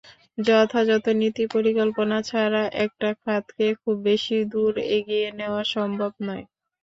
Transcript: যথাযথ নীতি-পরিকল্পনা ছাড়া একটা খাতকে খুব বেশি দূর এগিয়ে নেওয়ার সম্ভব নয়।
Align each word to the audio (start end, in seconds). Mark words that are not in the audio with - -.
যথাযথ 0.37 1.05
নীতি-পরিকল্পনা 1.19 2.17
ছাড়া 2.23 2.63
একটা 2.85 3.09
খাতকে 3.21 3.67
খুব 3.81 3.95
বেশি 4.05 4.37
দূর 4.51 4.73
এগিয়ে 4.91 5.27
নেওয়ার 5.39 5.67
সম্ভব 5.75 6.11
নয়। 6.27 6.45